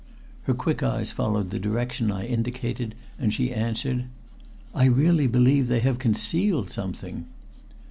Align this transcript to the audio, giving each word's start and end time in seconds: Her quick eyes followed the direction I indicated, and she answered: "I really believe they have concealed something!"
Her 0.49 0.55
quick 0.55 0.81
eyes 0.81 1.11
followed 1.11 1.51
the 1.51 1.59
direction 1.59 2.11
I 2.11 2.25
indicated, 2.25 2.95
and 3.19 3.31
she 3.31 3.53
answered: 3.53 4.05
"I 4.73 4.85
really 4.85 5.27
believe 5.27 5.67
they 5.67 5.81
have 5.81 5.99
concealed 5.99 6.71
something!" 6.71 7.25